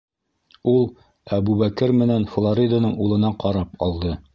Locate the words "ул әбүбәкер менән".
0.71-2.27